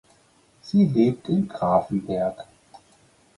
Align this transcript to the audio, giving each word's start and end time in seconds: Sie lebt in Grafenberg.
Sie 0.63 0.85
lebt 0.87 1.29
in 1.29 1.47
Grafenberg. 1.47 2.45